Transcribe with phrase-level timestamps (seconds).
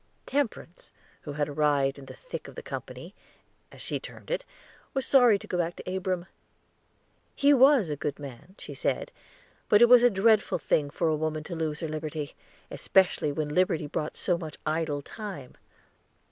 [0.25, 3.13] Temperance, who had arrived in the thick of the company,
[3.71, 4.43] as she termed it,
[4.95, 6.25] was sorry to go back to Abram.
[7.35, 9.11] He was a good man, she said;
[9.69, 12.33] but it was a dreadful thing for a woman to lose her liberty,
[12.71, 15.53] especially when liberty brought so much idle time.